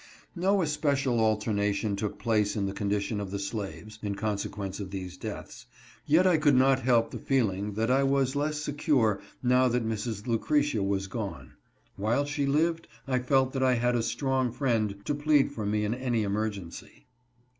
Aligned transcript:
No 0.35 0.63
especial 0.63 1.19
alteration 1.19 1.95
took 1.95 2.17
place 2.17 2.55
in 2.55 2.65
the 2.65 2.73
condition 2.73 3.19
of 3.19 3.29
the 3.29 3.37
slaves, 3.37 3.99
in 4.01 4.15
consequence 4.15 4.79
of 4.79 4.89
these 4.89 5.15
deaths, 5.15 5.67
yet 6.07 6.25
I 6.25 6.37
could 6.37 6.55
not 6.55 6.79
help 6.79 7.11
the 7.11 7.19
feeling 7.19 7.75
that 7.75 7.91
I 7.91 8.01
was 8.01 8.35
less 8.35 8.57
secure 8.59 9.21
now 9.43 9.67
that 9.67 9.85
Mrs. 9.87 10.25
Lucretia 10.25 10.81
was 10.81 11.05
gone. 11.05 11.53
While 11.97 12.25
she 12.25 12.47
lived, 12.47 12.87
I 13.07 13.19
felt 13.19 13.53
that 13.53 13.61
I 13.61 13.75
had 13.75 13.95
a 13.95 14.01
strong 14.01 14.51
friend 14.51 14.95
to 15.05 15.13
plead 15.13 15.51
for 15.51 15.67
me 15.67 15.85
in 15.85 15.93
any 15.93 16.23
emergency. 16.23 17.05